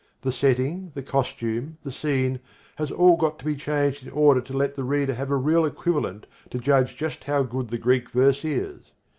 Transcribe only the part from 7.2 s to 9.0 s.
how good the Greek verse is.